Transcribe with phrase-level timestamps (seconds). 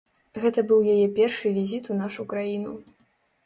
[0.45, 2.77] Гэта быў яе першы візіт у нашу краіну.